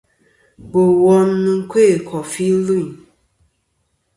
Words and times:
Bò 0.71 0.81
wom 1.03 1.29
nɨ̀n 1.43 1.59
kœ̂ 1.71 1.87
kòfi 2.07 2.45
lvîn. 2.63 2.89